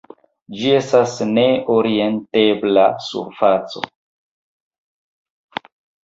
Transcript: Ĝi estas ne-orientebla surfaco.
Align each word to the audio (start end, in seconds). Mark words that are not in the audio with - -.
Ĝi 0.59 0.69
estas 0.75 1.11
ne-orientebla 1.33 2.85
surfaco. 3.07 3.83